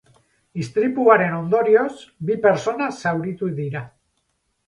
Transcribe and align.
Istripuaren 0.61 1.35
ondorioz, 1.39 1.91
bi 2.29 2.39
pertsona 2.47 2.87
zauritu 3.01 3.53
dira. 3.61 3.83